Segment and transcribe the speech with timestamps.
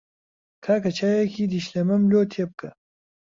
[0.65, 2.69] کاکە چایەکی دیشلەمەم لۆ تێ بکە.